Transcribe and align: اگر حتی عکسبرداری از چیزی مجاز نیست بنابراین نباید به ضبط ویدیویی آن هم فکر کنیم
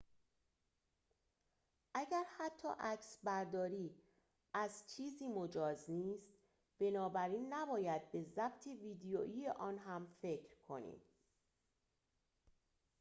اگر 1.93 2.23
حتی 2.37 2.67
عکسبرداری 2.79 3.95
از 4.53 4.83
چیزی 4.87 5.27
مجاز 5.27 5.91
نیست 5.91 6.33
بنابراین 6.79 7.53
نباید 7.53 8.11
به 8.11 8.21
ضبط 8.23 8.67
ویدیویی 8.67 9.47
آن 9.47 9.77
هم 9.77 10.07
فکر 10.21 10.55
کنیم 10.67 11.01